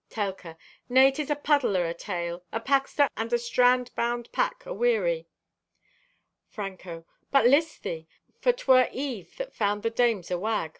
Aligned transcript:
(Telka) 0.09 0.57
"Nay, 0.89 1.11
'tis 1.11 1.29
a 1.29 1.35
puddle 1.35 1.77
o' 1.77 1.85
a 1.87 1.93
tale—a 1.93 2.59
packster 2.61 3.07
and 3.15 3.31
a 3.31 3.37
strand 3.37 3.91
bound 3.95 4.31
pack, 4.31 4.65
aweary." 4.65 5.27
(Franco) 6.49 7.05
"But 7.29 7.45
list 7.45 7.83
thee! 7.83 8.07
For 8.39 8.51
'twere 8.51 8.89
eve 8.91 9.37
that 9.37 9.53
found 9.53 9.83
the 9.83 9.91
dames 9.91 10.29
awag. 10.31 10.69